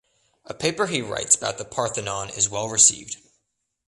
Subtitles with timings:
[0.45, 3.17] A paper he writes about the Parthenon is well received.